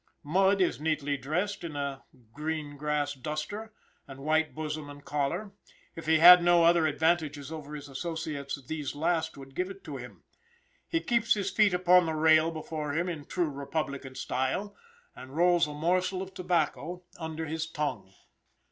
Mudd 0.23 0.61
is 0.61 0.81
neatly 0.81 1.15
dressed 1.15 1.63
in 1.63 1.75
a 1.75 2.03
green 2.33 2.75
grass 2.75 3.13
duster, 3.13 3.71
and 4.07 4.19
white 4.21 4.55
bosom 4.55 4.89
and 4.89 5.05
collar; 5.05 5.51
if 5.95 6.07
he 6.07 6.17
had 6.17 6.41
no 6.41 6.63
other 6.63 6.87
advantages 6.87 7.51
over 7.51 7.75
his 7.75 7.87
associates 7.87 8.59
these 8.65 8.95
last 8.95 9.37
would 9.37 9.53
give 9.53 9.69
it 9.69 9.83
to 9.83 9.97
him. 9.97 10.23
He 10.87 11.01
keeps 11.01 11.35
his 11.35 11.51
feet 11.51 11.75
upon 11.75 12.07
the 12.07 12.15
rail 12.15 12.49
before 12.49 12.93
him 12.93 13.07
in 13.07 13.25
true 13.25 13.51
republican 13.51 14.15
style, 14.15 14.75
and 15.15 15.37
rolls 15.37 15.67
a 15.67 15.73
morsel 15.75 16.23
of 16.23 16.33
tobacco 16.33 17.03
under 17.19 17.45
his 17.45 17.67
tongue. 17.69 18.11